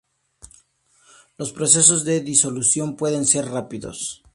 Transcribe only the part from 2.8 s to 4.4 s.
pueden ser rápidos.